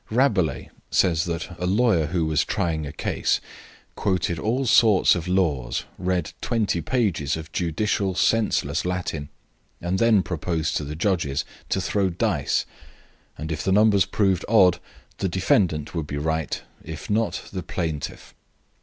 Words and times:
Rabelais 0.09 0.71
says 0.89 1.25
that 1.25 1.55
a 1.59 1.67
lawyer 1.67 2.07
who 2.07 2.25
was 2.25 2.43
trying 2.43 2.87
a 2.87 2.91
case 2.91 3.39
quoted 3.93 4.39
all 4.39 4.65
sorts 4.65 5.13
of 5.13 5.27
laws, 5.27 5.83
read 5.99 6.33
20 6.41 6.81
pages 6.81 7.37
of 7.37 7.51
judicial 7.51 8.15
senseless 8.15 8.83
Latin, 8.83 9.29
and 9.79 9.99
then 9.99 10.23
proposed 10.23 10.75
to 10.77 10.83
the 10.83 10.95
judges 10.95 11.45
to 11.69 11.79
throw 11.79 12.09
dice, 12.09 12.65
and 13.37 13.51
if 13.51 13.63
the 13.63 13.71
numbers 13.71 14.05
proved 14.05 14.43
odd 14.49 14.79
the 15.19 15.29
defendant 15.29 15.93
would 15.93 16.07
be 16.07 16.17
right, 16.17 16.63
if 16.83 17.07
not, 17.07 17.43
the 17.53 17.61
plaintiff. 17.61 18.33